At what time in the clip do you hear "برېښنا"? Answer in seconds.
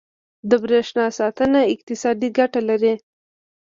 0.63-1.05